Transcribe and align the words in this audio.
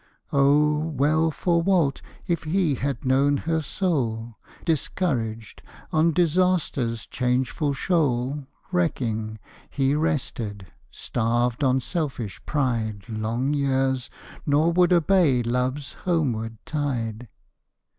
_Oh, 0.33 0.77
well 0.79 1.29
for 1.29 1.61
Walt, 1.61 2.01
if 2.25 2.41
he 2.45 2.73
had 2.73 3.05
known 3.05 3.37
her 3.37 3.61
soul! 3.61 4.33
Discouraged 4.65 5.61
on 5.91 6.11
disaster's 6.11 7.05
changeful 7.05 7.73
shoal 7.73 8.47
Wrecking, 8.71 9.37
he 9.69 9.93
rested; 9.93 10.65
starved 10.89 11.63
on 11.63 11.81
selfish 11.81 12.43
pride 12.47 13.03
Long 13.09 13.53
years; 13.53 14.09
nor 14.43 14.71
would 14.71 14.91
obey 14.91 15.43
love's 15.43 15.93
homeward 15.93 16.57
tide. 16.65 17.27